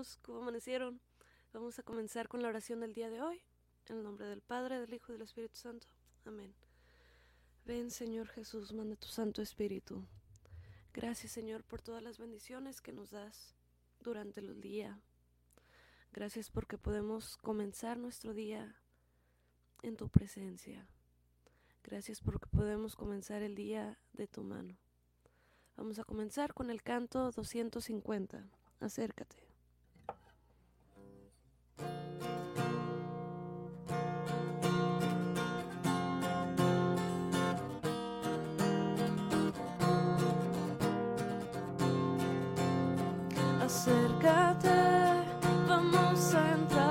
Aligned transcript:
hermanos, 0.00 0.18
¿cómo 0.22 0.38
amanecieron? 0.38 0.98
Vamos 1.52 1.78
a 1.78 1.82
comenzar 1.82 2.26
con 2.26 2.40
la 2.40 2.48
oración 2.48 2.80
del 2.80 2.94
día 2.94 3.10
de 3.10 3.20
hoy. 3.20 3.42
En 3.86 3.98
el 3.98 4.02
nombre 4.02 4.26
del 4.26 4.40
Padre, 4.40 4.80
del 4.80 4.94
Hijo 4.94 5.12
y 5.12 5.12
del 5.12 5.22
Espíritu 5.22 5.56
Santo. 5.56 5.88
Amén. 6.24 6.54
Ven 7.66 7.90
Señor 7.90 8.26
Jesús, 8.28 8.72
manda 8.72 8.96
tu 8.96 9.08
Santo 9.08 9.42
Espíritu. 9.42 10.06
Gracias 10.94 11.32
Señor 11.32 11.64
por 11.64 11.82
todas 11.82 12.02
las 12.02 12.16
bendiciones 12.16 12.80
que 12.80 12.92
nos 12.92 13.10
das 13.10 13.54
durante 14.00 14.40
el 14.40 14.58
día. 14.62 14.98
Gracias 16.14 16.48
porque 16.48 16.78
podemos 16.78 17.36
comenzar 17.36 17.98
nuestro 17.98 18.32
día 18.32 18.74
en 19.82 19.98
tu 19.98 20.08
presencia. 20.08 20.88
Gracias 21.84 22.22
porque 22.22 22.46
podemos 22.46 22.96
comenzar 22.96 23.42
el 23.42 23.54
día 23.54 23.98
de 24.14 24.26
tu 24.26 24.44
mano. 24.44 24.78
Vamos 25.76 25.98
a 25.98 26.04
comenzar 26.04 26.54
con 26.54 26.70
el 26.70 26.82
canto 26.82 27.30
250. 27.32 28.48
Acércate. 28.80 29.49
Acércate, 43.80 44.68
vamos 45.66 46.34
a 46.34 46.50
entrar 46.52 46.89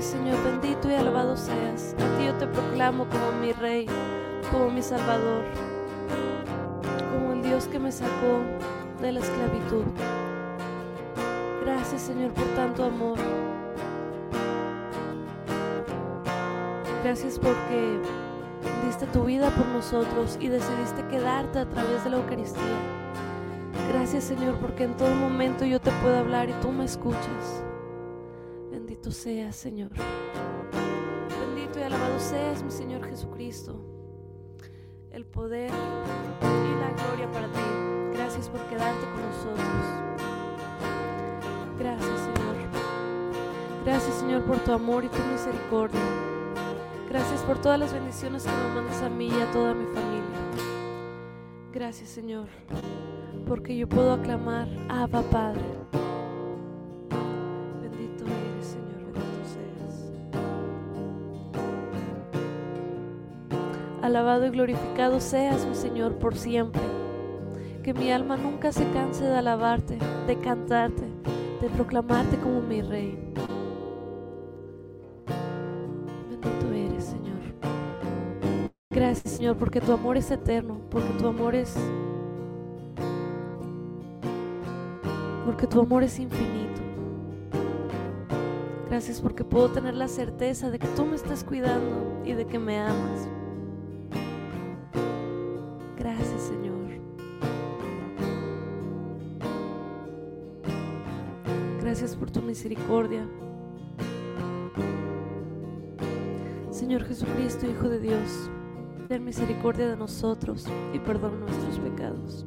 Señor, 0.00 0.40
bendito 0.44 0.88
y 0.88 0.94
alabado 0.94 1.36
seas. 1.36 1.94
A 1.94 2.16
ti 2.16 2.26
yo 2.26 2.34
te 2.34 2.46
proclamo 2.46 3.08
como 3.08 3.32
mi 3.40 3.52
Rey, 3.52 3.86
como 4.52 4.70
mi 4.70 4.80
Salvador, 4.80 5.42
como 7.12 7.32
el 7.32 7.42
Dios 7.42 7.66
que 7.66 7.80
me 7.80 7.90
sacó 7.90 8.40
de 9.00 9.10
la 9.10 9.20
esclavitud. 9.20 9.82
Gracias, 11.64 12.02
Señor, 12.02 12.32
por 12.32 12.46
tanto 12.54 12.84
amor. 12.84 13.18
Gracias 17.02 17.38
porque 17.40 17.98
diste 18.86 19.06
tu 19.06 19.24
vida 19.24 19.50
por 19.50 19.66
nosotros 19.66 20.38
y 20.40 20.46
decidiste 20.46 21.04
quedarte 21.08 21.58
a 21.58 21.68
través 21.68 22.04
de 22.04 22.10
la 22.10 22.18
Eucaristía. 22.18 22.62
Gracias, 23.92 24.24
Señor, 24.24 24.54
porque 24.60 24.84
en 24.84 24.96
todo 24.96 25.14
momento 25.16 25.64
yo 25.64 25.80
te 25.80 25.90
puedo 26.02 26.18
hablar 26.18 26.48
y 26.50 26.52
tú 26.62 26.70
me 26.70 26.84
escuchas. 26.84 27.64
Bendito 28.98 29.12
seas, 29.16 29.54
Señor. 29.54 29.90
Bendito 31.40 31.78
y 31.78 31.82
alabado 31.82 32.18
seas, 32.18 32.64
mi 32.64 32.70
Señor 32.72 33.08
Jesucristo. 33.08 33.80
El 35.12 35.24
poder 35.24 35.70
y 35.70 36.80
la 36.80 37.04
gloria 37.04 37.30
para 37.30 37.46
ti. 37.46 37.60
Gracias 38.12 38.48
por 38.48 38.60
quedarte 38.62 39.06
con 39.06 39.22
nosotros. 39.22 39.84
Gracias, 41.78 42.20
Señor. 42.20 42.56
Gracias, 43.84 44.14
Señor, 44.16 44.44
por 44.44 44.58
tu 44.64 44.72
amor 44.72 45.04
y 45.04 45.08
tu 45.08 45.22
misericordia. 45.30 46.00
Gracias 47.08 47.40
por 47.42 47.60
todas 47.60 47.78
las 47.78 47.92
bendiciones 47.92 48.42
que 48.42 48.50
me 48.50 48.74
mandas 48.74 49.00
a 49.02 49.08
mí 49.08 49.28
y 49.28 49.40
a 49.40 49.48
toda 49.52 49.74
mi 49.74 49.84
familia. 49.94 50.24
Gracias, 51.72 52.08
Señor, 52.08 52.48
porque 53.46 53.76
yo 53.76 53.88
puedo 53.88 54.12
aclamar 54.12 54.66
Abba 54.88 55.22
Padre. 55.22 55.62
Alabado 64.08 64.46
y 64.46 64.48
glorificado 64.48 65.20
seas, 65.20 65.66
mi 65.66 65.74
Señor, 65.74 66.14
por 66.14 66.34
siempre. 66.34 66.80
Que 67.82 67.92
mi 67.92 68.10
alma 68.10 68.38
nunca 68.38 68.72
se 68.72 68.90
canse 68.90 69.22
de 69.22 69.36
alabarte, 69.36 69.98
de 70.26 70.38
cantarte, 70.38 71.02
de 71.60 71.68
proclamarte 71.68 72.38
como 72.38 72.62
mi 72.62 72.80
rey. 72.80 73.18
Bendito 76.30 76.72
eres, 76.72 77.04
Señor. 77.04 77.36
Gracias, 78.88 79.34
Señor, 79.34 79.58
porque 79.58 79.82
tu 79.82 79.92
amor 79.92 80.16
es 80.16 80.30
eterno, 80.30 80.80
porque 80.88 81.10
tu 81.18 81.26
amor 81.26 81.54
es 81.54 81.76
porque 85.44 85.66
tu 85.66 85.82
amor 85.82 86.02
es 86.02 86.18
infinito. 86.18 86.80
Gracias 88.88 89.20
porque 89.20 89.44
puedo 89.44 89.68
tener 89.68 89.92
la 89.92 90.08
certeza 90.08 90.70
de 90.70 90.78
que 90.78 90.88
tú 90.96 91.04
me 91.04 91.14
estás 91.14 91.44
cuidando 91.44 92.22
y 92.24 92.32
de 92.32 92.46
que 92.46 92.58
me 92.58 92.78
amas. 92.78 93.28
Señor. 96.48 96.88
Gracias 101.80 102.16
por 102.16 102.30
tu 102.30 102.40
misericordia. 102.40 103.28
Señor 106.70 107.04
Jesucristo, 107.04 107.66
Hijo 107.66 107.88
de 107.90 108.00
Dios, 108.00 108.50
ten 109.08 109.24
misericordia 109.24 109.88
de 109.88 109.96
nosotros 109.96 110.66
y 110.94 110.98
perdona 111.00 111.36
nuestros 111.36 111.78
pecados. 111.80 112.46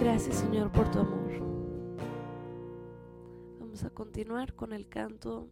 Gracias 0.00 0.36
Señor 0.36 0.70
por 0.70 0.88
tu 0.92 1.00
amor. 1.00 1.32
Vamos 3.58 3.82
a 3.82 3.90
continuar 3.90 4.54
con 4.54 4.72
el 4.72 4.88
canto 4.88 5.48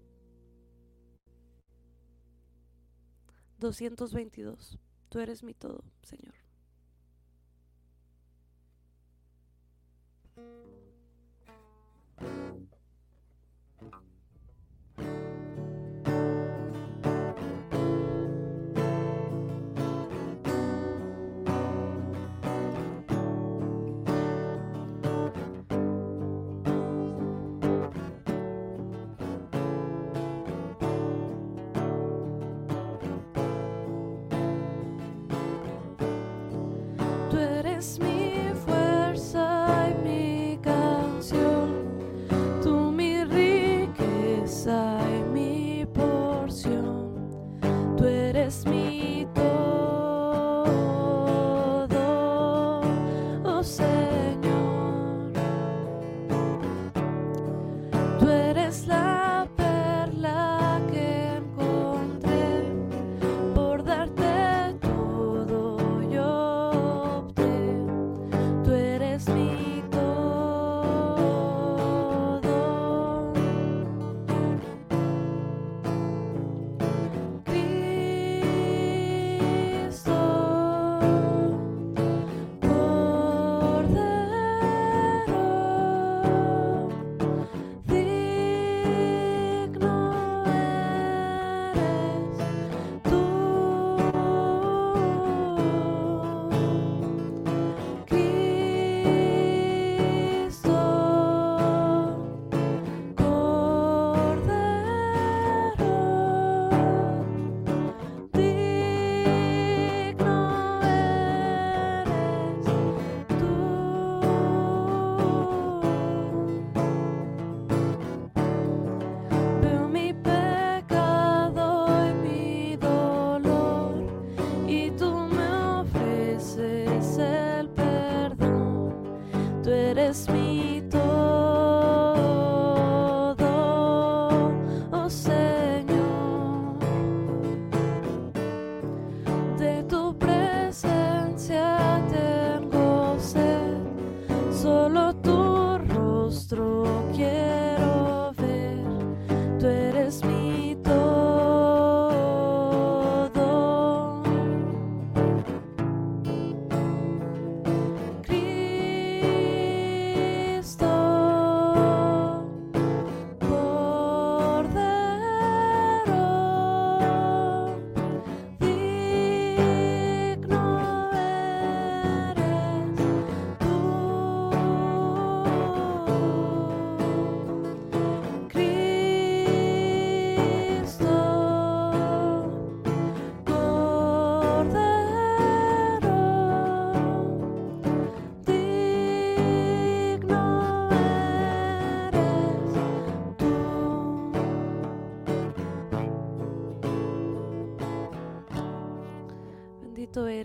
222. 3.59 4.79
Tú 5.09 5.19
eres 5.19 5.43
mi 5.43 5.55
todo, 5.55 5.83
Señor. 6.03 6.46
Tú 10.37 10.43
eres 37.39 37.99
mi 37.99 38.16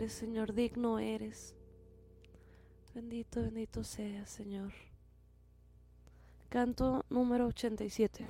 Señor, 0.09 0.53
digno 0.53 0.99
eres. 0.99 1.55
Bendito, 2.93 3.41
bendito 3.41 3.83
seas, 3.83 4.29
Señor. 4.29 4.73
Canto 6.49 7.05
número 7.09 7.47
87. 7.47 8.27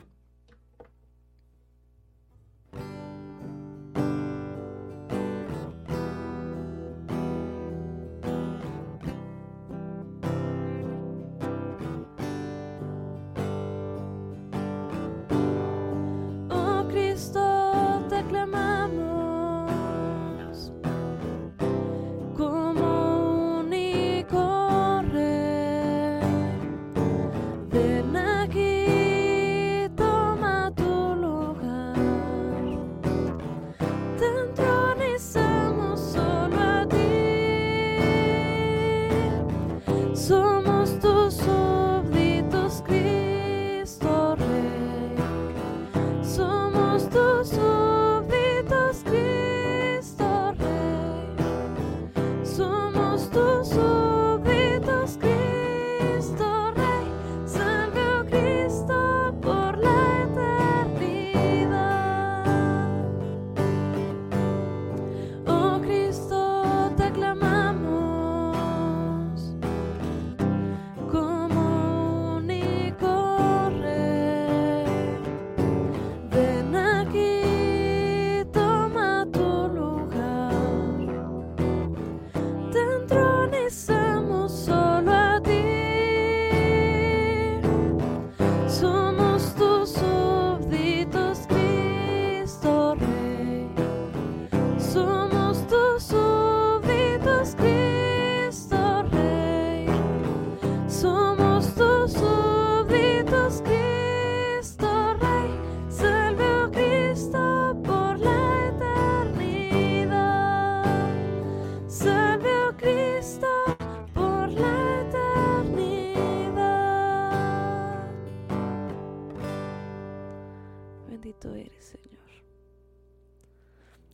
Eres, 121.50 121.86
Señor. 121.86 122.22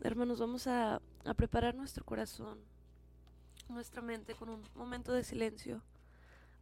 Hermanos, 0.01 0.39
vamos 0.39 0.67
a, 0.67 1.01
a 1.25 1.33
preparar 1.33 1.75
nuestro 1.75 2.05
corazón, 2.05 2.59
nuestra 3.67 4.01
mente 4.01 4.35
con 4.35 4.49
un 4.49 4.63
momento 4.75 5.11
de 5.11 5.23
silencio 5.23 5.81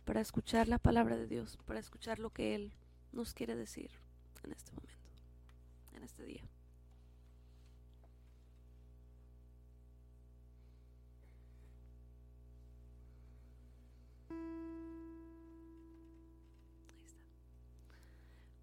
para 0.05 0.21
escuchar 0.21 0.67
la 0.67 0.79
palabra 0.79 1.17
de 1.17 1.27
Dios, 1.27 1.57
para 1.65 1.79
escuchar 1.79 2.19
lo 2.19 2.31
que 2.31 2.55
Él 2.55 2.73
nos 3.11 3.33
quiere 3.33 3.55
decir 3.55 3.91
en 4.43 4.51
este 4.51 4.71
momento, 4.71 5.09
en 5.93 6.03
este 6.03 6.23
día. 6.23 6.43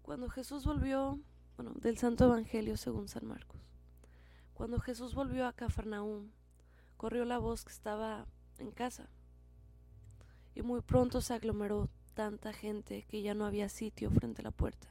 Cuando 0.01 0.29
Jesús 0.29 0.65
volvió, 0.65 1.19
bueno, 1.57 1.73
del 1.75 1.97
Santo 1.97 2.25
Evangelio 2.25 2.77
según 2.77 3.07
San 3.07 3.25
Marcos, 3.25 3.61
cuando 4.53 4.79
Jesús 4.79 5.15
volvió 5.15 5.47
a 5.47 5.53
Cafarnaúm, 5.53 6.29
corrió 6.97 7.25
la 7.25 7.37
voz 7.37 7.65
que 7.65 7.71
estaba 7.71 8.25
en 8.59 8.71
casa, 8.71 9.09
y 10.55 10.61
muy 10.61 10.81
pronto 10.81 11.21
se 11.21 11.33
aglomeró 11.33 11.89
tanta 12.13 12.53
gente 12.53 13.03
que 13.03 13.21
ya 13.21 13.33
no 13.33 13.45
había 13.45 13.69
sitio 13.69 14.09
frente 14.11 14.41
a 14.41 14.45
la 14.45 14.51
puerta. 14.51 14.87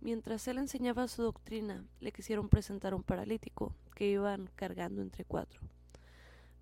Mientras 0.00 0.46
él 0.48 0.58
enseñaba 0.58 1.08
su 1.08 1.22
doctrina, 1.22 1.84
le 2.00 2.12
quisieron 2.12 2.48
presentar 2.48 2.94
un 2.94 3.02
paralítico 3.02 3.74
que 3.94 4.08
iban 4.08 4.50
cargando 4.54 5.00
entre 5.00 5.24
cuatro. 5.24 5.60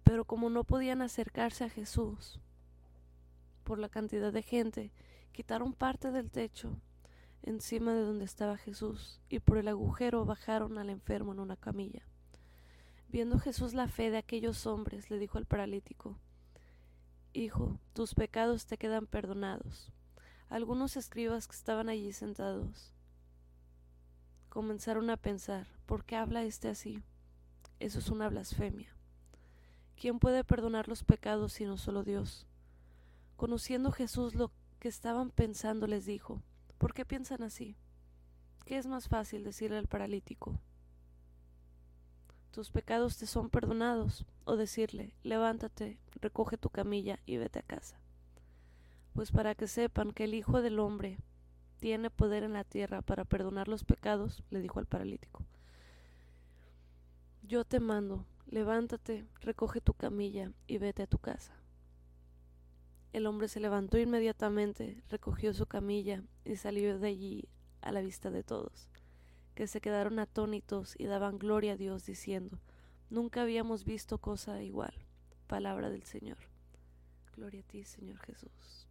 Pero 0.05 0.25
como 0.25 0.51
no 0.51 0.65
podían 0.65 1.03
acercarse 1.03 1.65
a 1.65 1.71
Jesús 1.71 2.39
por 3.65 3.79
la 3.79 3.89
cantidad 3.89 4.33
de 4.33 4.43
gente, 4.43 4.93
quitaron 5.33 5.73
parte 5.73 6.13
del 6.13 6.31
techo 6.31 6.77
encima 7.43 7.95
de 7.95 8.03
donde 8.03 8.25
estaba 8.25 8.57
Jesús, 8.57 9.21
y 9.29 9.41
por 9.41 9.59
el 9.59 9.69
agujero 9.69 10.25
bajaron 10.25 10.79
al 10.79 10.91
enfermo 10.91 11.33
en 11.33 11.41
una 11.41 11.57
camilla. 11.57 12.03
Viendo 13.09 13.39
Jesús 13.39 13.75
la 13.75 13.89
fe 13.89 14.11
de 14.11 14.19
aquellos 14.19 14.67
hombres, 14.67 15.11
le 15.11 15.19
dijo 15.19 15.39
al 15.39 15.47
paralítico, 15.47 16.19
Hijo, 17.35 17.79
tus 17.95 18.15
pecados 18.15 18.67
te 18.67 18.77
quedan 18.77 19.07
perdonados. 19.07 19.91
Algunos 20.49 20.97
escribas 20.97 21.49
que 21.49 21.57
estaban 21.57 21.89
allí 21.89 22.13
sentados 22.13 22.93
comenzaron 24.51 25.09
a 25.09 25.17
pensar, 25.17 25.67
¿por 25.87 26.05
qué 26.05 26.15
habla 26.15 26.45
este 26.45 26.69
así? 26.69 27.03
Eso 27.81 28.01
es 28.01 28.11
una 28.11 28.29
blasfemia. 28.29 28.95
¿Quién 29.97 30.19
puede 30.19 30.45
perdonar 30.45 30.89
los 30.89 31.05
pecados 31.05 31.55
sino 31.55 31.79
solo 31.79 32.05
Dios? 32.05 32.47
Conociendo 33.37 33.93
Jesús 33.93 34.35
lo 34.35 34.53
que 34.79 34.89
estaban 34.89 35.31
pensando, 35.31 35.87
les 35.87 36.05
dijo, 36.05 36.43
¿Por 36.83 36.95
qué 36.95 37.05
piensan 37.05 37.45
así? 37.45 37.77
¿Qué 38.65 38.77
es 38.77 38.89
más 38.89 39.07
fácil 39.07 39.45
decirle 39.45 39.79
al 39.79 39.87
paralítico? 39.87 40.59
Tus 42.51 42.73
pecados 42.73 43.19
te 43.19 43.27
son 43.29 43.51
perdonados, 43.51 44.27
o 44.47 44.57
decirle, 44.57 45.15
levántate, 45.23 46.01
recoge 46.21 46.59
tu 46.59 46.71
camilla 46.71 47.21
y 47.25 47.37
vete 47.37 47.61
a 47.61 47.63
casa. 47.63 48.01
Pues 49.13 49.31
para 49.31 49.55
que 49.55 49.69
sepan 49.69 50.11
que 50.11 50.25
el 50.25 50.35
Hijo 50.35 50.61
del 50.61 50.81
Hombre 50.81 51.19
tiene 51.79 52.11
poder 52.11 52.43
en 52.43 52.55
la 52.55 52.65
tierra 52.65 53.01
para 53.01 53.25
perdonar 53.25 53.69
los 53.69 53.85
pecados, 53.85 54.43
le 54.51 54.59
dijo 54.59 54.81
al 54.81 54.87
paralítico. 54.87 55.45
Yo 57.45 57.65
te 57.65 57.79
mando, 57.79 58.27
levántate, 58.47 59.25
recoge 59.41 59.81
tu 59.81 59.95
camilla 59.95 60.51
y 60.67 60.79
vete 60.79 61.05
a 61.05 61.07
tu 61.07 61.19
casa. 61.19 61.62
El 63.13 63.27
hombre 63.27 63.49
se 63.49 63.61
levantó 63.61 63.99
inmediatamente, 63.99 65.03
recogió 65.11 65.53
su 65.53 65.67
camilla 65.67 66.23
y 66.47 66.57
salió 66.57 66.99
de 66.99 67.09
allí 67.09 67.49
a 67.83 67.93
la 67.93 68.01
vista 68.01 68.31
de 68.31 68.43
todos, 68.43 68.89
que 69.55 69.67
se 69.67 69.83
quedaron 69.83 70.19
atónitos 70.19 70.95
y 70.99 71.05
daban 71.05 71.39
gloria 71.39 71.73
a 71.73 71.77
Dios 71.77 72.07
diciendo, 72.07 72.59
Nunca 73.11 73.43
habíamos 73.43 73.85
visto 73.85 74.17
cosa 74.17 74.63
igual. 74.63 74.95
Palabra 75.47 75.91
del 75.91 76.05
Señor. 76.05 76.39
Gloria 77.37 77.61
a 77.61 77.65
ti, 77.65 77.85
Señor 77.85 78.19
Jesús. 78.21 78.89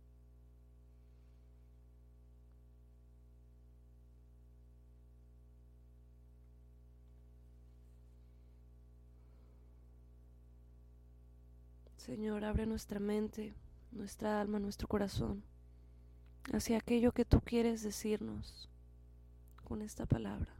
Señor, 11.98 12.44
abre 12.44 12.68
nuestra 12.68 13.00
mente 13.00 13.56
nuestra 13.91 14.41
alma, 14.41 14.60
nuestro 14.60 14.88
corazón, 14.88 15.43
hacia 16.53 16.77
aquello 16.77 17.12
que 17.12 17.25
tú 17.25 17.41
quieres 17.41 17.83
decirnos 17.83 18.69
con 19.63 19.81
esta 19.81 20.05
palabra. 20.05 20.53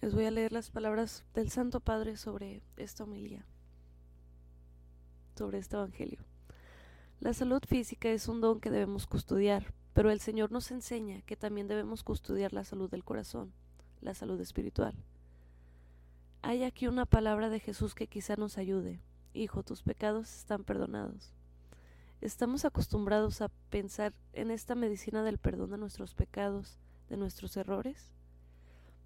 Les 0.00 0.14
voy 0.14 0.24
a 0.24 0.30
leer 0.30 0.52
las 0.52 0.70
palabras 0.70 1.24
del 1.34 1.50
Santo 1.50 1.80
Padre 1.80 2.16
sobre 2.16 2.62
esta 2.76 3.04
homilía, 3.04 3.44
sobre 5.36 5.58
este 5.58 5.76
Evangelio. 5.76 6.24
La 7.20 7.34
salud 7.34 7.62
física 7.66 8.08
es 8.08 8.26
un 8.28 8.40
don 8.40 8.60
que 8.60 8.70
debemos 8.70 9.06
custodiar, 9.06 9.74
pero 9.92 10.10
el 10.10 10.20
Señor 10.20 10.52
nos 10.52 10.70
enseña 10.70 11.20
que 11.22 11.36
también 11.36 11.68
debemos 11.68 12.02
custodiar 12.02 12.54
la 12.54 12.64
salud 12.64 12.90
del 12.90 13.04
corazón, 13.04 13.52
la 14.00 14.14
salud 14.14 14.40
espiritual. 14.40 14.94
Hay 16.42 16.64
aquí 16.64 16.86
una 16.86 17.04
palabra 17.04 17.50
de 17.50 17.60
Jesús 17.60 17.94
que 17.94 18.06
quizá 18.06 18.34
nos 18.34 18.56
ayude. 18.56 19.02
Hijo, 19.34 19.62
tus 19.62 19.82
pecados 19.82 20.34
están 20.34 20.64
perdonados. 20.64 21.34
Estamos 22.22 22.64
acostumbrados 22.64 23.42
a 23.42 23.50
pensar 23.68 24.14
en 24.32 24.50
esta 24.50 24.74
medicina 24.74 25.22
del 25.22 25.36
perdón 25.36 25.70
de 25.70 25.78
nuestros 25.78 26.14
pecados, 26.14 26.78
de 27.10 27.18
nuestros 27.18 27.58
errores. 27.58 28.10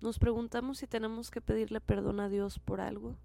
Nos 0.00 0.20
preguntamos 0.20 0.78
si 0.78 0.86
tenemos 0.86 1.32
que 1.32 1.40
pedirle 1.40 1.80
perdón 1.80 2.20
a 2.20 2.28
Dios 2.28 2.60
por 2.60 2.80
algo. 2.80 3.16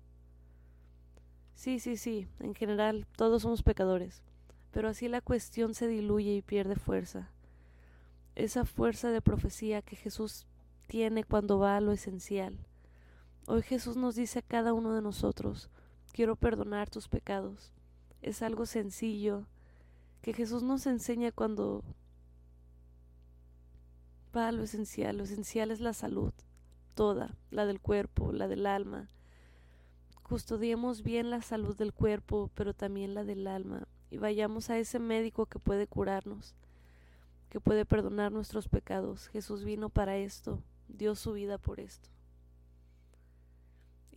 Sí, 1.54 1.80
sí, 1.80 1.96
sí, 1.96 2.28
en 2.40 2.56
general 2.56 3.06
todos 3.16 3.44
somos 3.44 3.62
pecadores, 3.62 4.24
pero 4.72 4.90
así 4.90 5.08
la 5.08 5.22
cuestión 5.22 5.76
se 5.76 5.88
diluye 5.88 6.34
y 6.34 6.42
pierde 6.42 6.76
fuerza. 6.76 7.30
Esa 8.34 8.66
fuerza 8.66 9.12
de 9.12 9.22
profecía 9.22 9.84
que 9.84 9.96
Jesús 9.96 10.48
tiene 10.88 11.24
cuando 11.24 11.60
va 11.60 11.78
a 11.78 11.82
lo 11.82 11.92
esencial 11.92 12.58
Hoy 13.52 13.64
Jesús 13.64 13.98
nos 13.98 14.14
dice 14.14 14.38
a 14.38 14.42
cada 14.44 14.74
uno 14.74 14.94
de 14.94 15.02
nosotros, 15.02 15.72
quiero 16.12 16.36
perdonar 16.36 16.88
tus 16.88 17.08
pecados. 17.08 17.74
Es 18.22 18.44
algo 18.44 18.68
sencillo 18.68 19.48
que 20.22 20.34
Jesús 20.34 20.62
nos 20.62 20.86
enseña 20.86 21.32
cuando 21.32 21.84
va 24.38 24.50
a 24.50 24.52
lo 24.52 24.62
esencial. 24.62 25.18
Lo 25.18 25.24
esencial 25.24 25.72
es 25.72 25.80
la 25.80 25.94
salud, 25.94 26.32
toda, 26.94 27.36
la 27.50 27.66
del 27.66 27.80
cuerpo, 27.80 28.32
la 28.34 28.48
del 28.48 28.68
alma. 28.68 29.10
Custodiemos 30.22 31.02
bien 31.02 31.32
la 31.32 31.42
salud 31.42 31.76
del 31.76 31.92
cuerpo, 31.92 32.52
pero 32.54 32.76
también 32.76 33.16
la 33.16 33.24
del 33.24 33.48
alma, 33.48 33.88
y 34.12 34.20
vayamos 34.20 34.70
a 34.70 34.78
ese 34.78 35.00
médico 35.00 35.48
que 35.48 35.58
puede 35.58 35.88
curarnos, 35.88 36.54
que 37.50 37.60
puede 37.60 37.84
perdonar 37.84 38.32
nuestros 38.32 38.68
pecados. 38.68 39.28
Jesús 39.30 39.64
vino 39.64 39.90
para 39.90 40.18
esto, 40.18 40.62
dio 40.88 41.16
su 41.16 41.34
vida 41.34 41.58
por 41.58 41.80
esto. 41.80 42.12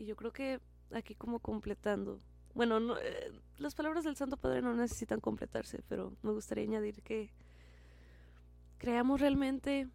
Y 0.02 0.06
yo 0.06 0.16
creo 0.16 0.32
que 0.32 0.58
aquí 0.90 1.14
como 1.14 1.38
completando, 1.38 2.18
bueno, 2.54 2.80
no, 2.80 2.98
eh, 2.98 3.30
las 3.58 3.76
palabras 3.76 4.02
del 4.02 4.16
Santo 4.16 4.36
Padre 4.36 4.60
no 4.60 4.74
necesitan 4.74 5.20
completarse, 5.20 5.80
pero 5.88 6.12
me 6.22 6.32
gustaría 6.32 6.64
añadir 6.64 7.02
que 7.02 7.30
creamos 8.78 9.20
realmente 9.20 9.88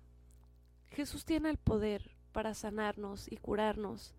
Jesús 0.91 1.25
tiene 1.25 1.49
el 1.49 1.57
poder 1.57 2.09
para 2.31 2.53
sanarnos 2.53 3.29
y 3.29 3.35
curarnos, 3.35 4.13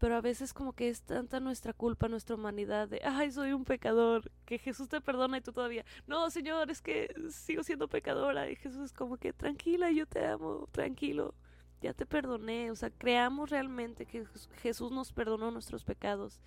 pero 0.00 0.16
a 0.16 0.20
veces 0.20 0.52
como 0.52 0.72
que 0.72 0.88
es 0.88 1.02
tanta 1.02 1.38
nuestra 1.38 1.72
culpa, 1.72 2.08
nuestra 2.08 2.34
humanidad 2.34 2.88
de, 2.88 3.00
ay, 3.04 3.30
soy 3.30 3.52
un 3.52 3.64
pecador, 3.64 4.28
que 4.44 4.58
Jesús 4.58 4.88
te 4.88 5.00
perdona 5.00 5.38
y 5.38 5.40
tú 5.40 5.52
todavía, 5.52 5.84
no, 6.08 6.28
Señor, 6.30 6.68
es 6.68 6.82
que 6.82 7.14
sigo 7.30 7.62
siendo 7.62 7.86
pecadora 7.86 8.50
y 8.50 8.56
Jesús 8.56 8.86
es 8.86 8.92
como 8.92 9.18
que, 9.18 9.32
tranquila, 9.32 9.92
yo 9.92 10.06
te 10.06 10.26
amo, 10.26 10.68
tranquilo 10.72 11.32
ya 11.80 11.94
te 11.94 12.06
perdoné. 12.06 12.70
O 12.70 12.76
sea, 12.76 12.90
creamos 12.90 13.50
realmente 13.50 14.06
que 14.06 14.26
Jesús 14.62 14.92
nos 14.92 15.12
perdonó 15.12 15.50
nuestros 15.50 15.84
pecados. 15.84 16.40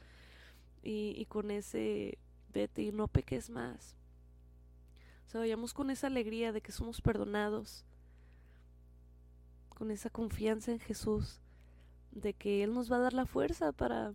Y, 0.85 1.25
con 1.27 1.49
ese 1.49 2.17
vete 2.53 2.83
y 2.83 2.91
no 2.91 3.07
peques 3.07 3.49
más. 3.49 3.95
O 5.27 5.29
sea, 5.29 5.39
vayamos 5.39 5.73
con 5.73 5.89
esa 5.89 6.07
alegría 6.07 6.51
de 6.51 6.61
que 6.61 6.71
somos 6.71 7.01
perdonados. 7.01 7.85
Con 9.69 9.91
esa 9.91 10.09
confianza 10.09 10.71
en 10.71 10.79
Jesús. 10.79 11.39
De 12.11 12.33
que 12.33 12.63
Él 12.63 12.73
nos 12.73 12.91
va 12.91 12.97
a 12.97 13.01
dar 13.01 13.13
la 13.13 13.25
fuerza 13.25 13.71
para 13.71 14.13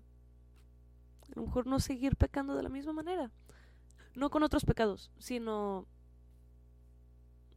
a 1.33 1.41
lo 1.41 1.43
mejor 1.43 1.67
no 1.67 1.79
seguir 1.79 2.17
pecando 2.17 2.55
de 2.55 2.63
la 2.63 2.69
misma 2.69 2.93
manera. 2.93 3.31
No 4.15 4.31
con 4.31 4.43
otros 4.43 4.65
pecados, 4.65 5.11
sino 5.19 5.87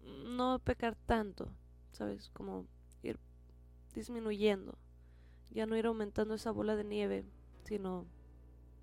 no 0.04 0.60
pecar 0.60 0.96
tanto, 0.96 1.54
¿sabes? 1.92 2.30
Como 2.30 2.66
disminuyendo, 3.94 4.78
ya 5.50 5.66
no 5.66 5.76
ir 5.76 5.86
aumentando 5.86 6.34
esa 6.34 6.52
bola 6.52 6.76
de 6.76 6.84
nieve, 6.84 7.26
sino 7.64 8.06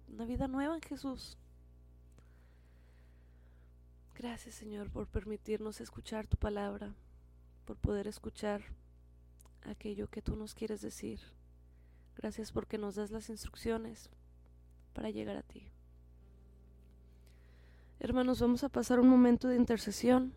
una 0.09 0.25
vida 0.25 0.49
nueva 0.49 0.75
en 0.75 0.83
Jesús. 0.83 1.39
Gracias 4.15 4.55
Señor 4.55 4.91
por 4.91 5.07
permitirnos 5.07 5.81
escuchar 5.81 6.27
tu 6.27 6.37
palabra, 6.37 6.95
por 7.65 7.77
poder 7.77 8.09
escuchar 8.09 8.63
aquello 9.63 10.09
que 10.09 10.23
tú 10.23 10.37
nos 10.37 10.55
quieres 10.55 10.81
decir. 10.81 11.21
Gracias 12.17 12.51
porque 12.51 12.79
nos 12.79 12.97
das 12.97 13.11
las 13.11 13.29
instrucciones 13.31 14.11
para 14.93 15.11
llegar 15.11 15.37
a 15.37 15.43
ti. 15.43 15.69
Hermanos, 18.01 18.41
vamos 18.41 18.65
a 18.65 18.69
pasar 18.69 19.01
un 19.01 19.09
momento 19.09 19.49
de 19.49 19.57
intercesión. 19.57 20.33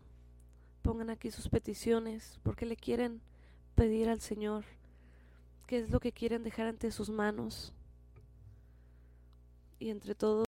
Pongan 0.82 1.10
aquí 1.10 1.30
sus 1.30 1.48
peticiones, 1.48 2.38
porque 2.42 2.66
le 2.66 2.76
quieren 2.76 3.20
pedir 3.74 4.08
al 4.08 4.20
Señor 4.20 4.64
qué 5.66 5.78
es 5.78 5.90
lo 5.90 6.00
que 6.00 6.12
quieren 6.12 6.42
dejar 6.42 6.66
ante 6.66 6.90
sus 6.90 7.10
manos. 7.10 7.72
Y 9.78 9.90
entre 9.90 10.14
todos 10.14 10.46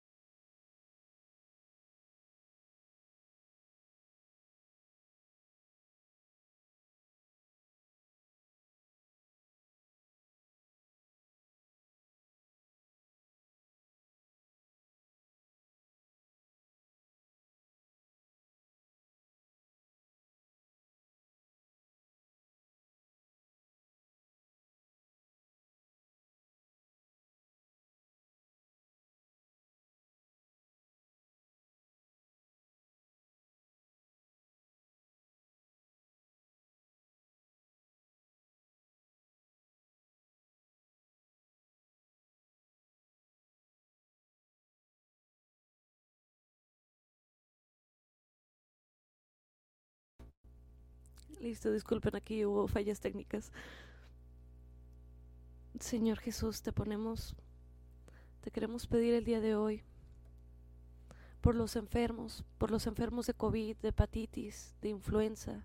Listo, 51.41 51.73
disculpen, 51.73 52.15
aquí 52.17 52.45
hubo 52.45 52.69
fallas 52.69 53.01
técnicas. 53.01 53.51
Señor 55.79 56.19
Jesús, 56.19 56.61
te 56.61 56.71
ponemos, 56.71 57.35
te 58.43 58.51
queremos 58.51 58.87
pedir 58.87 59.15
el 59.15 59.25
día 59.25 59.41
de 59.41 59.55
hoy 59.55 59.83
por 61.41 61.55
los 61.55 61.77
enfermos, 61.77 62.45
por 62.59 62.71
los 62.71 62.87
enfermos 62.87 63.27
de 63.27 63.33
COVID, 63.33 63.75
de 63.79 63.89
hepatitis, 63.89 64.75
de 64.83 64.91
influenza 64.91 65.65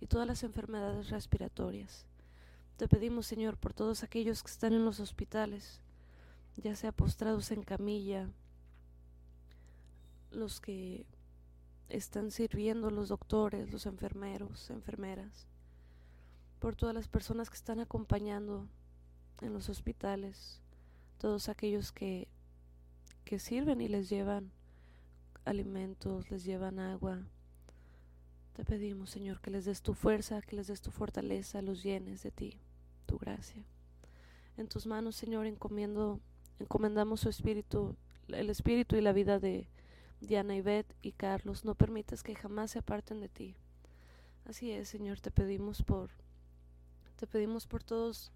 y 0.00 0.06
todas 0.06 0.26
las 0.26 0.42
enfermedades 0.42 1.10
respiratorias. 1.10 2.06
Te 2.78 2.88
pedimos, 2.88 3.26
Señor, 3.26 3.58
por 3.58 3.74
todos 3.74 4.02
aquellos 4.02 4.42
que 4.42 4.50
están 4.50 4.72
en 4.72 4.86
los 4.86 5.00
hospitales, 5.00 5.82
ya 6.56 6.74
sea 6.74 6.92
postrados 6.92 7.50
en 7.50 7.62
camilla, 7.62 8.30
los 10.30 10.60
que 10.60 11.04
están 11.90 12.30
sirviendo 12.30 12.90
los 12.90 13.08
doctores, 13.08 13.70
los 13.70 13.86
enfermeros, 13.86 14.70
enfermeras, 14.70 15.46
por 16.58 16.76
todas 16.76 16.94
las 16.94 17.08
personas 17.08 17.50
que 17.50 17.56
están 17.56 17.80
acompañando 17.80 18.66
en 19.40 19.52
los 19.52 19.68
hospitales, 19.68 20.60
todos 21.18 21.48
aquellos 21.48 21.92
que, 21.92 22.28
que 23.24 23.38
sirven 23.38 23.80
y 23.80 23.88
les 23.88 24.08
llevan 24.08 24.50
alimentos, 25.44 26.30
les 26.30 26.44
llevan 26.44 26.78
agua. 26.78 27.20
Te 28.54 28.64
pedimos, 28.64 29.10
Señor, 29.10 29.40
que 29.40 29.50
les 29.50 29.64
des 29.64 29.82
tu 29.82 29.94
fuerza, 29.94 30.42
que 30.42 30.56
les 30.56 30.66
des 30.66 30.80
tu 30.80 30.90
fortaleza, 30.90 31.62
los 31.62 31.82
llenes 31.82 32.22
de 32.22 32.30
ti, 32.30 32.60
tu 33.06 33.18
gracia. 33.18 33.64
En 34.56 34.68
tus 34.68 34.86
manos, 34.86 35.16
Señor, 35.16 35.46
encomiendo, 35.46 36.20
encomendamos 36.58 37.20
su 37.20 37.28
espíritu, 37.28 37.96
el 38.28 38.50
espíritu 38.50 38.96
y 38.96 39.00
la 39.00 39.12
vida 39.12 39.38
de 39.38 39.68
Diana, 40.20 40.54
Ivette 40.54 40.94
y 41.02 41.12
Carlos, 41.12 41.64
no 41.64 41.74
permitas 41.74 42.22
que 42.22 42.34
jamás 42.34 42.72
se 42.72 42.78
aparten 42.80 43.20
de 43.20 43.28
ti. 43.28 43.54
Así 44.44 44.70
es, 44.70 44.88
Señor, 44.88 45.20
te 45.20 45.30
pedimos 45.30 45.82
por 45.82 46.10
te 47.16 47.26
pedimos 47.26 47.66
por 47.66 47.84
todos 47.84 48.32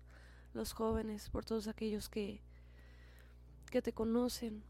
los 0.52 0.72
jóvenes, 0.72 1.30
por 1.30 1.44
todos 1.44 1.68
aquellos 1.68 2.08
que 2.08 2.40
que 3.70 3.82
te 3.82 3.92
conocen, 3.92 4.62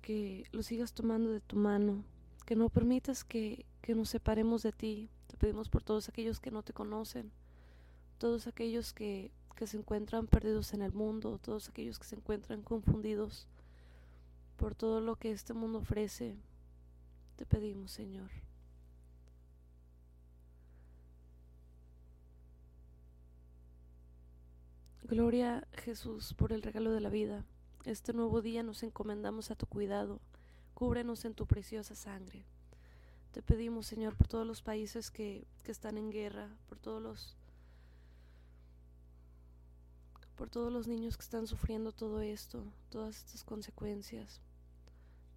que 0.00 0.46
los 0.52 0.66
sigas 0.66 0.94
tomando 0.94 1.30
de 1.30 1.40
tu 1.40 1.56
mano, 1.56 2.02
que 2.46 2.56
no 2.56 2.70
permitas 2.70 3.24
que, 3.24 3.66
que 3.82 3.94
nos 3.94 4.08
separemos 4.08 4.62
de 4.62 4.72
ti. 4.72 5.10
Te 5.26 5.36
pedimos 5.36 5.68
por 5.68 5.82
todos 5.82 6.08
aquellos 6.08 6.40
que 6.40 6.50
no 6.50 6.62
te 6.62 6.72
conocen, 6.72 7.30
todos 8.16 8.46
aquellos 8.46 8.94
que, 8.94 9.30
que 9.54 9.66
se 9.66 9.76
encuentran 9.76 10.26
perdidos 10.28 10.72
en 10.72 10.80
el 10.80 10.92
mundo, 10.92 11.38
todos 11.42 11.68
aquellos 11.68 11.98
que 11.98 12.06
se 12.06 12.16
encuentran 12.16 12.62
confundidos 12.62 13.46
por 14.62 14.76
todo 14.76 15.00
lo 15.00 15.16
que 15.16 15.32
este 15.32 15.54
mundo 15.54 15.80
ofrece, 15.80 16.36
te 17.34 17.44
pedimos, 17.44 17.90
Señor. 17.90 18.30
Gloria 25.02 25.66
Jesús 25.72 26.32
por 26.34 26.52
el 26.52 26.62
regalo 26.62 26.92
de 26.92 27.00
la 27.00 27.08
vida. 27.08 27.44
Este 27.84 28.12
nuevo 28.12 28.40
día 28.40 28.62
nos 28.62 28.84
encomendamos 28.84 29.50
a 29.50 29.56
tu 29.56 29.66
cuidado. 29.66 30.20
Cúbrenos 30.74 31.24
en 31.24 31.34
tu 31.34 31.44
preciosa 31.48 31.96
sangre. 31.96 32.44
Te 33.32 33.42
pedimos, 33.42 33.86
Señor, 33.86 34.14
por 34.14 34.28
todos 34.28 34.46
los 34.46 34.62
países 34.62 35.10
que, 35.10 35.44
que 35.64 35.72
están 35.72 35.98
en 35.98 36.12
guerra, 36.12 36.56
por 36.68 36.78
todos 36.78 37.02
los 37.02 37.36
por 40.36 40.48
todos 40.48 40.72
los 40.72 40.86
niños 40.86 41.16
que 41.16 41.24
están 41.24 41.48
sufriendo 41.48 41.90
todo 41.90 42.20
esto, 42.20 42.62
todas 42.90 43.16
estas 43.16 43.42
consecuencias. 43.42 44.40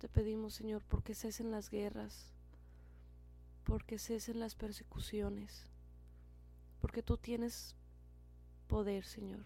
Te 0.06 0.10
pedimos, 0.10 0.54
Señor, 0.54 0.84
porque 0.88 1.16
cesen 1.16 1.50
las 1.50 1.72
guerras, 1.72 2.32
porque 3.64 3.98
cesen 3.98 4.40
las 4.40 4.54
persecuciones, 4.54 5.66
porque 6.80 7.02
tú 7.02 7.18
tienes 7.18 7.76
poder, 8.68 9.04
Señor. 9.04 9.40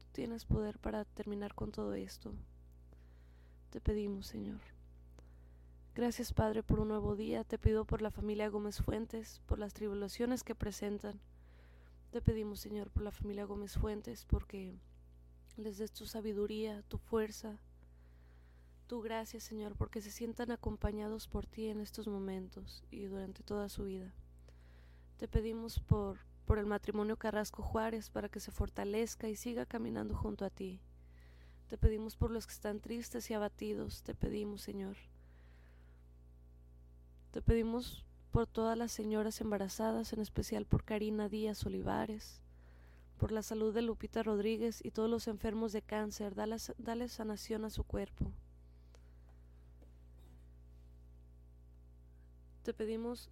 Tú 0.00 0.06
tienes 0.10 0.44
poder 0.44 0.80
para 0.80 1.04
terminar 1.04 1.54
con 1.54 1.70
todo 1.70 1.94
esto. 1.94 2.34
Te 3.70 3.80
pedimos, 3.80 4.26
Señor. 4.26 4.58
Gracias, 5.94 6.32
Padre, 6.32 6.64
por 6.64 6.80
un 6.80 6.88
nuevo 6.88 7.14
día. 7.14 7.44
Te 7.44 7.56
pido 7.56 7.84
por 7.84 8.02
la 8.02 8.10
familia 8.10 8.48
Gómez 8.48 8.82
Fuentes, 8.82 9.40
por 9.46 9.60
las 9.60 9.72
tribulaciones 9.72 10.42
que 10.42 10.56
presentan. 10.56 11.20
Te 12.10 12.20
pedimos, 12.20 12.58
Señor, 12.58 12.90
por 12.90 13.04
la 13.04 13.12
familia 13.12 13.44
Gómez 13.44 13.78
Fuentes, 13.78 14.24
porque 14.24 14.80
les 15.56 15.78
des 15.78 15.92
tu 15.92 16.06
sabiduría, 16.06 16.82
tu 16.88 16.98
fuerza, 16.98 17.60
tu 18.86 19.02
gracia, 19.02 19.40
Señor, 19.40 19.74
porque 19.76 20.00
se 20.00 20.10
sientan 20.10 20.50
acompañados 20.50 21.28
por 21.28 21.46
ti 21.46 21.68
en 21.68 21.80
estos 21.80 22.06
momentos 22.06 22.84
y 22.90 23.04
durante 23.06 23.42
toda 23.42 23.68
su 23.68 23.84
vida. 23.84 24.14
Te 25.16 25.28
pedimos 25.28 25.80
por, 25.80 26.18
por 26.44 26.58
el 26.58 26.66
matrimonio 26.66 27.16
Carrasco 27.16 27.62
Juárez 27.62 28.10
para 28.10 28.28
que 28.28 28.40
se 28.40 28.52
fortalezca 28.52 29.28
y 29.28 29.36
siga 29.36 29.66
caminando 29.66 30.14
junto 30.14 30.44
a 30.44 30.50
ti. 30.50 30.80
Te 31.68 31.76
pedimos 31.76 32.16
por 32.16 32.30
los 32.30 32.46
que 32.46 32.52
están 32.52 32.80
tristes 32.80 33.30
y 33.30 33.34
abatidos, 33.34 34.02
te 34.02 34.14
pedimos, 34.14 34.62
Señor. 34.62 34.96
Te 37.32 37.42
pedimos 37.42 38.04
por 38.30 38.46
todas 38.46 38.78
las 38.78 38.92
señoras 38.92 39.40
embarazadas, 39.40 40.12
en 40.12 40.20
especial 40.20 40.64
por 40.64 40.84
Karina 40.84 41.28
Díaz 41.28 41.66
Olivares, 41.66 42.40
por 43.18 43.32
la 43.32 43.42
salud 43.42 43.74
de 43.74 43.82
Lupita 43.82 44.22
Rodríguez 44.22 44.84
y 44.84 44.90
todos 44.90 45.10
los 45.10 45.26
enfermos 45.26 45.72
de 45.72 45.82
cáncer, 45.82 46.34
dale, 46.34 46.56
dale 46.78 47.08
sanación 47.08 47.64
a 47.64 47.70
su 47.70 47.82
cuerpo. 47.82 48.30
Te 52.66 52.74
pedimos, 52.74 53.30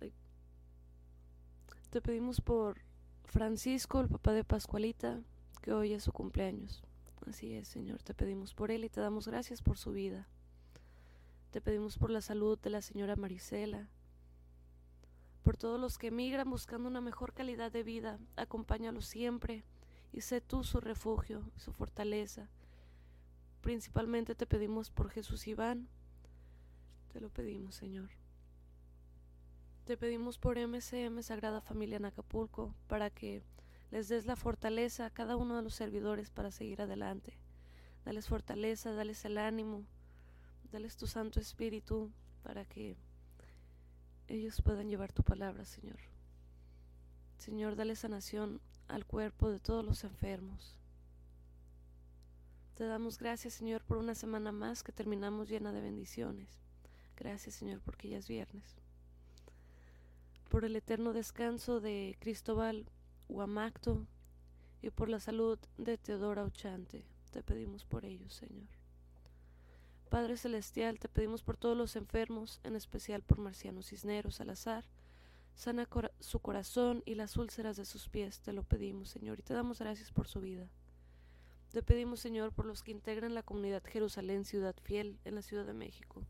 te 1.90 2.01
pedimos 2.01 2.40
por 2.40 2.79
Francisco, 3.25 4.01
el 4.01 4.09
papá 4.09 4.31
de 4.31 4.44
Pascualita, 4.44 5.23
que 5.61 5.73
hoy 5.73 5.92
es 5.92 6.05
su 6.05 6.12
cumpleaños. 6.12 6.85
Así 7.27 7.53
es, 7.53 7.66
Señor, 7.66 8.01
te 8.05 8.14
pedimos 8.14 8.55
por 8.55 8.70
él 8.70 8.85
y 8.85 8.88
te 8.88 9.01
damos 9.01 9.27
gracias 9.27 9.61
por 9.61 9.77
su 9.77 9.90
vida. 9.90 10.29
Te 11.51 11.61
pedimos 11.61 11.99
por 11.99 12.11
la 12.11 12.20
salud 12.20 12.57
de 12.61 12.70
la 12.70 12.81
señora 12.81 13.16
Marisela, 13.16 13.88
por 15.42 15.57
todos 15.57 15.81
los 15.81 15.99
que 15.99 16.09
emigran 16.09 16.49
buscando 16.49 16.88
una 16.88 17.01
mejor 17.01 17.33
calidad 17.33 17.73
de 17.73 17.83
vida. 17.83 18.20
Acompáñalos 18.37 19.05
siempre 19.05 19.64
y 20.12 20.20
sé 20.20 20.42
tú 20.42 20.62
su 20.62 20.81
refugio, 20.81 21.42
su 21.57 21.73
fortaleza. 21.73 22.51
Principalmente 23.62 24.37
te 24.37 24.47
pedimos 24.47 24.90
por 24.90 25.11
Jesús 25.11 25.49
Iván. 25.49 25.88
Te 27.12 27.20
lo 27.20 27.31
pedimos, 27.31 27.75
Señor. 27.75 28.11
Te 29.85 29.99
pedimos 29.99 30.38
por 30.38 30.57
MCM 30.57 31.23
Sagrada 31.23 31.61
Familia 31.61 31.99
en 31.99 32.07
Acapulco 32.07 32.75
para 32.87 33.11
que 33.11 33.42
les 33.90 34.09
des 34.09 34.25
la 34.25 34.35
fortaleza 34.35 35.05
a 35.05 35.11
cada 35.11 35.37
uno 35.37 35.57
de 35.57 35.62
los 35.62 35.75
servidores 35.75 36.31
para 36.31 36.51
seguir 36.51 36.81
adelante. 36.81 37.37
Dales 38.07 38.27
fortaleza, 38.27 38.92
dales 38.92 39.23
el 39.27 39.37
ánimo, 39.37 39.85
dales 40.73 40.97
tu 40.97 41.07
Santo 41.07 41.38
Espíritu 41.38 42.11
para 42.42 42.64
que 42.64 42.97
ellos 44.27 44.62
puedan 44.62 44.88
llevar 44.88 45.12
tu 45.12 45.23
palabra, 45.23 45.66
Señor. 45.66 45.99
Señor, 47.37 47.77
dale 47.77 47.94
sanación 47.94 48.62
al 48.88 49.05
cuerpo 49.05 49.51
de 49.51 49.61
todos 49.61 49.85
los 49.85 50.03
enfermos. 50.05 50.79
Te 52.75 52.85
damos 52.85 53.18
gracias, 53.18 53.53
Señor, 53.53 53.85
por 53.85 53.99
una 53.99 54.14
semana 54.14 54.51
más 54.51 54.83
que 54.83 54.92
terminamos 54.92 55.51
llena 55.51 55.73
de 55.73 55.83
bendiciones. 55.83 56.49
Gracias, 57.16 57.57
Señor, 57.57 57.83
porque 57.83 58.09
ya 58.09 58.16
es 58.16 58.29
viernes. 58.29 58.84
Por 60.54 60.64
el 60.64 60.76
eterno 60.76 61.12
descanso 61.12 61.80
de 61.80 62.16
Cristóbal 62.20 62.86
Huamacto 63.28 64.06
y 64.82 64.90
por 64.90 65.08
la 65.08 65.18
salud 65.18 65.58
de 65.78 65.98
Teodora 65.98 66.44
Ochante. 66.44 67.04
Te 67.32 67.42
pedimos 67.42 67.84
por 67.84 68.04
ellos, 68.04 68.34
Señor. 68.34 68.68
Padre 70.10 70.36
Celestial, 70.36 71.00
te 71.00 71.08
pedimos 71.08 71.42
por 71.42 71.56
todos 71.56 71.76
los 71.76 71.96
enfermos, 71.96 72.60
en 72.62 72.76
especial 72.76 73.24
por 73.24 73.40
Marciano 73.40 73.82
Cisneros 73.82 74.36
Salazar. 74.36 74.84
Sana 75.56 75.88
su 76.20 76.38
corazón 76.38 77.02
y 77.04 77.16
las 77.16 77.36
úlceras 77.36 77.76
de 77.76 77.84
sus 77.84 78.08
pies, 78.08 78.38
te 78.38 78.52
lo 78.52 78.62
pedimos, 78.62 79.08
Señor, 79.08 79.40
y 79.40 79.42
te 79.42 79.54
damos 79.54 79.80
gracias 79.80 80.12
por 80.12 80.28
su 80.28 80.40
vida. 80.40 80.68
Te 81.72 81.82
pedimos, 81.82 82.20
Señor, 82.20 82.52
por 82.52 82.64
los 82.64 82.84
que 82.84 82.92
integran 82.92 83.34
la 83.34 83.42
comunidad 83.42 83.82
Jerusalén, 83.84 84.44
Ciudad 84.44 84.76
Fiel, 84.84 85.18
en 85.24 85.34
la 85.34 85.42
Ciudad 85.42 85.66
de 85.66 85.74
México. 85.74 86.22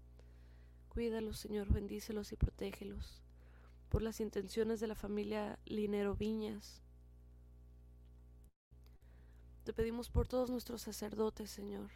Cuídalos, 0.89 1.39
Señor, 1.39 1.71
bendícelos 1.71 2.33
y 2.33 2.37
protégelos. 2.37 3.24
Por 3.89 4.03
las 4.03 4.21
intenciones 4.21 4.81
de 4.81 4.89
la 4.89 4.95
familia 4.95 5.59
Linero 5.65 6.17
Viñas. 6.17 6.83
Te 9.65 9.73
pedimos 9.73 10.11
por 10.11 10.29
todos 10.29 10.51
nuestros 10.51 10.83
sacerdotes, 10.83 11.51
Señor. 11.51 11.91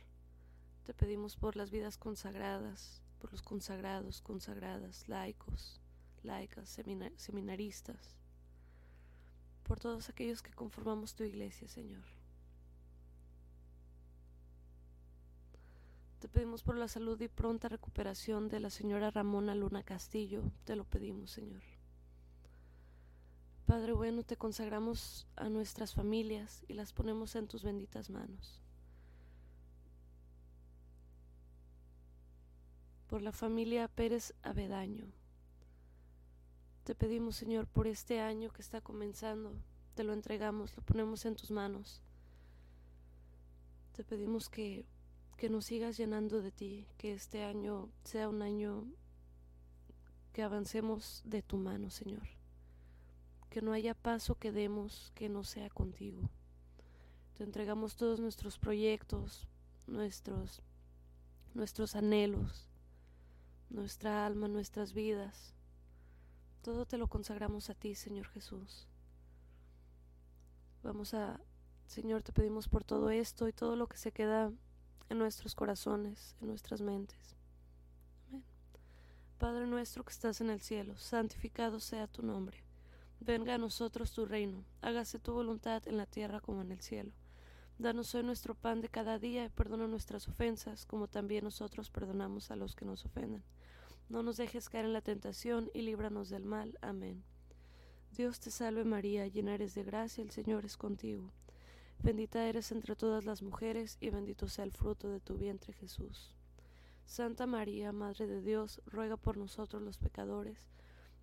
Te 0.85 0.95
pedimos 0.95 1.37
por 1.37 1.55
las 1.55 1.71
vidas 1.71 1.99
consagradas, 1.99 3.03
por 3.19 3.31
los 3.31 3.43
consagrados, 3.43 4.23
consagradas, 4.23 5.07
laicos, 5.07 5.83
laicas, 6.23 6.81
seminaristas, 7.17 8.17
por 9.65 9.81
todos 9.81 10.09
aquellos 10.09 10.41
que 10.41 10.55
conformamos 10.55 11.15
tu 11.15 11.25
iglesia, 11.25 11.69
Señor. 11.69 12.05
Te 16.21 16.29
pedimos 16.29 16.63
por 16.63 16.77
la 16.77 16.89
salud 16.89 17.21
y 17.21 17.29
pronta 17.29 17.69
recuperación 17.69 18.49
de 18.49 18.61
la 18.61 18.71
señora 18.71 19.11
Ramona 19.11 19.55
Luna 19.55 19.83
Castillo. 19.83 20.43
Te 20.65 20.75
lo 20.75 20.85
pedimos, 20.85 21.31
Señor. 21.31 21.63
Padre 23.69 23.93
bueno, 23.93 24.23
te 24.23 24.39
consagramos 24.39 25.27
a 25.37 25.51
nuestras 25.51 25.93
familias 25.93 26.65
y 26.69 26.73
las 26.73 26.95
ponemos 26.95 27.35
en 27.35 27.49
tus 27.49 27.63
benditas 27.63 28.09
manos. 28.09 28.63
Por 33.09 33.21
la 33.21 33.33
familia 33.33 33.87
Pérez 33.89 34.33
Avedaño. 34.43 35.13
Te 36.85 36.95
pedimos, 36.95 37.37
Señor, 37.37 37.67
por 37.67 37.87
este 37.87 38.23
año 38.23 38.49
que 38.49 38.63
está 38.63 38.81
comenzando. 38.81 39.53
Te 39.95 40.03
lo 40.03 40.15
entregamos, 40.15 40.75
lo 40.75 40.83
ponemos 40.83 41.27
en 41.27 41.37
tus 41.37 41.51
manos. 41.51 42.03
Te 43.93 44.03
pedimos 44.03 44.49
que 44.49 44.87
que 45.37 45.51
nos 45.51 45.67
sigas 45.67 45.99
llenando 45.99 46.41
de 46.41 46.51
ti, 46.51 46.87
que 46.97 47.13
este 47.13 47.45
año 47.45 47.91
sea 48.03 48.31
un 48.31 48.41
año 48.41 48.87
que 50.33 50.43
avancemos 50.43 51.21
de 51.27 51.43
tu 51.43 51.59
mano, 51.59 51.91
Señor. 51.91 52.38
Que 53.51 53.63
no 53.63 53.73
haya 53.73 53.95
paso 53.95 54.35
que 54.37 54.53
demos 54.53 55.13
que 55.15 55.29
no 55.29 55.45
sea 55.45 55.71
contigo. 55.71 56.29
Te 57.37 57.45
entregamos 57.45 57.97
todos 57.97 58.21
nuestros 58.21 58.59
proyectos, 58.59 59.47
nuestros 59.87 60.63
nuestros 61.55 61.97
anhelos, 61.97 62.69
nuestra 63.71 64.25
alma, 64.25 64.49
nuestras 64.49 64.93
vidas. 64.93 65.55
Todo 66.63 66.87
te 66.87 66.99
lo 66.99 67.09
consagramos 67.09 67.71
a 67.71 67.75
ti, 67.75 67.95
Señor 67.95 68.27
Jesús. 68.29 68.87
Vamos 70.83 71.15
a, 71.15 71.41
Señor, 71.87 72.23
te 72.23 72.33
pedimos 72.33 72.69
por 72.69 72.85
todo 72.85 73.11
esto 73.11 73.49
y 73.49 73.53
todo 73.53 73.77
lo 73.77 73.89
que 73.89 73.97
se 73.97 74.13
queda 74.13 74.53
en 75.09 75.19
nuestros 75.19 75.55
corazones, 75.55 76.37
en 76.41 76.49
nuestras 76.49 76.81
mentes. 76.81 77.37
Amén. 78.29 78.45
Padre 79.39 79.67
nuestro 79.67 80.05
que 80.05 80.13
estás 80.13 80.41
en 80.41 80.51
el 80.51 80.61
cielo, 80.61 80.97
santificado 80.97 81.81
sea 81.81 82.07
tu 82.07 82.23
nombre. 82.23 82.68
Venga 83.21 83.55
a 83.55 83.59
nosotros 83.59 84.13
tu 84.13 84.27
reino, 84.27 84.65
hágase 84.81 85.19
tu 85.19 85.33
voluntad 85.33 85.87
en 85.87 85.97
la 85.97 86.07
tierra 86.07 86.41
como 86.41 86.63
en 86.63 86.71
el 86.73 86.81
cielo. 86.81 87.13
Danos 87.79 88.15
hoy 88.15 88.23
nuestro 88.23 88.55
pan 88.55 88.81
de 88.81 88.89
cada 88.89 89.19
día 89.19 89.45
y 89.45 89.49
perdona 89.51 89.87
nuestras 89.87 90.29
ofensas, 90.29 90.87
como 90.87 91.09
también 91.09 91.45
nosotros 91.45 91.91
perdonamos 91.91 92.51
a 92.51 92.57
los 92.57 92.75
que 92.75 92.85
nos 92.85 93.05
ofenden. 93.05 93.43
No 94.09 94.23
nos 94.23 94.37
dejes 94.37 94.69
caer 94.69 94.85
en 94.85 94.93
la 94.93 95.01
tentación 95.01 95.71
y 95.75 95.83
líbranos 95.83 96.29
del 96.29 96.45
mal. 96.45 96.79
Amén. 96.81 97.23
Dios 98.13 98.41
te 98.41 98.51
salve 98.51 98.85
María, 98.85 99.27
llena 99.27 99.55
eres 99.55 99.75
de 99.75 99.85
gracia, 99.85 100.23
el 100.23 100.31
Señor 100.31 100.65
es 100.65 100.77
contigo. 100.77 101.31
Bendita 102.01 102.49
eres 102.49 102.73
entre 102.73 102.97
todas 102.97 103.25
las 103.25 103.43
mujeres 103.43 103.99
y 104.01 104.11
bendito 104.11 104.49
sea 104.49 104.65
el 104.65 104.73
fruto 104.73 105.09
de 105.09 105.21
tu 105.21 105.37
vientre 105.37 105.73
Jesús. 105.73 106.35
Santa 107.05 107.47
María, 107.47 107.91
Madre 107.93 108.27
de 108.27 108.43
Dios, 108.43 108.81
ruega 108.87 109.17
por 109.17 109.37
nosotros 109.37 109.83
los 109.83 109.99
pecadores, 109.99 110.69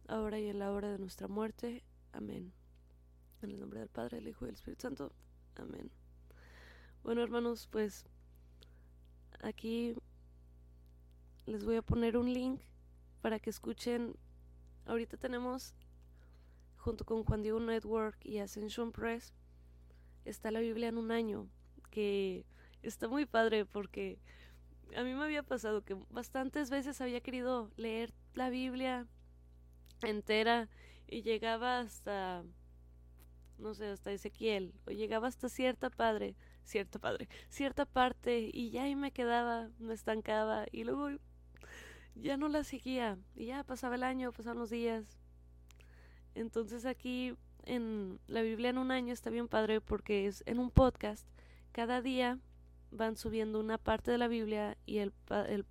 ahora 0.07 0.39
y 0.39 0.47
en 0.47 0.59
la 0.59 0.71
hora 0.71 0.91
de 0.91 0.99
nuestra 0.99 1.27
muerte. 1.27 1.83
Amén. 2.11 2.53
En 3.41 3.51
el 3.51 3.59
nombre 3.59 3.79
del 3.79 3.89
Padre, 3.89 4.17
del 4.17 4.27
Hijo 4.27 4.45
y 4.45 4.47
del 4.47 4.55
Espíritu 4.55 4.83
Santo. 4.83 5.11
Amén. 5.55 5.91
Bueno, 7.03 7.21
hermanos, 7.21 7.67
pues 7.71 8.05
aquí 9.41 9.95
les 11.45 11.63
voy 11.63 11.75
a 11.75 11.81
poner 11.81 12.17
un 12.17 12.33
link 12.33 12.61
para 13.21 13.39
que 13.39 13.49
escuchen. 13.49 14.15
Ahorita 14.85 15.17
tenemos, 15.17 15.75
junto 16.77 17.05
con 17.05 17.23
Juan 17.23 17.41
Diego 17.41 17.59
Network 17.59 18.17
y 18.23 18.39
Ascension 18.39 18.91
Press, 18.91 19.33
está 20.25 20.51
la 20.51 20.59
Biblia 20.59 20.89
en 20.89 20.97
un 20.97 21.11
año, 21.11 21.47
que 21.91 22.45
está 22.81 23.07
muy 23.07 23.25
padre 23.25 23.65
porque 23.65 24.19
a 24.95 25.03
mí 25.03 25.13
me 25.13 25.23
había 25.23 25.43
pasado 25.43 25.83
que 25.83 25.95
bastantes 26.09 26.69
veces 26.69 27.01
había 27.01 27.21
querido 27.21 27.71
leer 27.77 28.13
la 28.33 28.49
Biblia 28.49 29.07
entera 30.01 30.69
y 31.07 31.21
llegaba 31.21 31.79
hasta, 31.79 32.43
no 33.57 33.73
sé, 33.73 33.87
hasta 33.87 34.11
Ezequiel, 34.11 34.73
o 34.85 34.91
llegaba 34.91 35.27
hasta 35.27 35.49
cierta 35.49 35.89
padre, 35.89 36.35
cierta 36.63 36.99
padre, 36.99 37.27
cierta 37.49 37.85
parte 37.85 38.49
y 38.51 38.71
ya 38.71 38.83
ahí 38.83 38.95
me 38.95 39.11
quedaba, 39.11 39.69
me 39.79 39.93
estancaba 39.93 40.65
y 40.71 40.83
luego 40.83 41.09
ya 42.15 42.37
no 42.37 42.47
la 42.47 42.63
seguía 42.63 43.17
y 43.35 43.47
ya 43.47 43.63
pasaba 43.63 43.95
el 43.95 44.03
año, 44.03 44.31
pasaban 44.31 44.59
los 44.59 44.69
días. 44.69 45.17
Entonces 46.33 46.85
aquí 46.85 47.35
en 47.63 48.19
la 48.27 48.41
Biblia 48.41 48.69
en 48.69 48.77
un 48.77 48.91
año 48.91 49.13
está 49.13 49.29
bien 49.29 49.47
padre 49.47 49.81
porque 49.81 50.27
es 50.27 50.43
en 50.45 50.59
un 50.59 50.71
podcast. 50.71 51.27
Cada 51.71 52.01
día 52.01 52.39
van 52.91 53.17
subiendo 53.17 53.59
una 53.59 53.77
parte 53.77 54.11
de 54.11 54.17
la 54.17 54.27
Biblia 54.27 54.77
y 54.85 54.99
el, 54.99 55.13
el, 55.47 55.65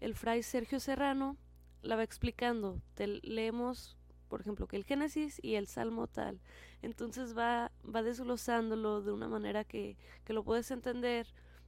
el 0.00 0.14
fray 0.14 0.42
Sergio 0.42 0.80
Serrano 0.80 1.36
la 1.82 1.96
va 1.96 2.02
explicando. 2.02 2.80
Te 2.94 3.06
leemos, 3.06 3.96
por 4.28 4.40
ejemplo, 4.40 4.66
que 4.66 4.76
el 4.76 4.84
Génesis 4.84 5.40
y 5.42 5.54
el 5.54 5.66
Salmo 5.66 6.06
tal. 6.06 6.40
Entonces 6.82 7.36
va, 7.36 7.72
va 7.84 8.02
desglosándolo 8.02 9.02
de 9.02 9.12
una 9.12 9.28
manera 9.28 9.64
que, 9.64 9.96
que 10.24 10.32
lo 10.32 10.44
puedes 10.44 10.70
entender 10.70 11.26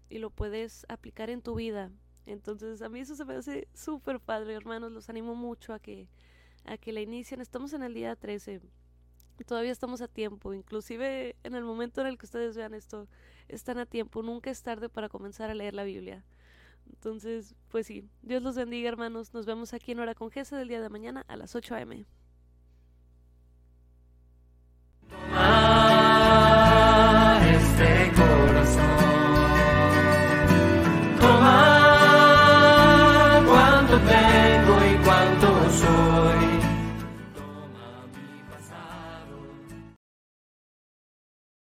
y 0.09 0.19
lo 0.19 0.31
puedes 0.31 0.87
aplicar 0.89 1.31
en 1.31 1.43
tu 1.43 1.55
vida. 1.55 1.91
Entonces 2.27 2.83
a 2.83 2.89
mí 2.89 3.01
eso 3.01 3.15
se 3.17 3.25
me 3.25 3.35
hace 3.35 3.69
súper 3.75 4.21
padre, 4.21 4.55
hermanos. 4.55 4.93
Los 4.93 5.09
animo 5.09 5.35
mucho 5.35 5.73
a 5.73 5.79
que, 5.79 6.09
a 6.65 6.77
que 6.77 6.93
la 6.93 7.01
inicien. 7.01 7.41
Estamos 7.41 7.73
en 7.73 7.83
el 7.83 7.95
día 7.95 8.17
13 8.17 8.61
todavía 9.45 9.73
estamos 9.73 10.01
a 10.01 10.09
tiempo, 10.09 10.55
inclusive 10.55 11.37
en 11.43 11.55
el 11.55 11.65
momento 11.65 12.01
en 12.01 12.09
el 12.09 12.19
que 12.19 12.27
ustedes 12.27 12.57
vean 12.57 12.75
esto, 12.75 13.09
están 13.49 13.79
a 13.79 13.87
tiempo, 13.87 14.23
nunca 14.23 14.51
es 14.51 14.63
tarde 14.63 14.89
para 14.89 15.09
comenzar 15.09 15.51
a 15.51 15.55
leer 15.55 15.75
la 15.75 15.85
Biblia. 15.85 16.25
Entonces, 16.95 17.55
pues 17.69 17.87
sí, 17.87 18.09
Dios 18.23 18.43
los 18.43 18.57
bendiga 18.57 18.89
hermanos, 18.89 19.33
nos 19.33 19.47
vemos 19.47 19.73
aquí 19.73 19.93
en 19.93 20.01
Hora 20.01 20.15
con 20.15 20.31
Gesa 20.31 20.59
del 20.59 20.69
día 20.69 20.81
de 20.81 20.89
mañana 20.89 21.25
a 21.29 21.37
las 21.37 21.55
8 21.55 21.75
a.m. 21.75 22.05